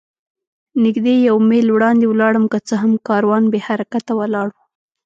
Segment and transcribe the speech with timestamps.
[0.83, 4.57] نږدې یو میل وړاندې ولاړم، که څه هم کاروان بې حرکته ولاړ و.